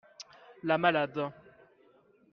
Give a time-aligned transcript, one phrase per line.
[0.63, 1.31] La malade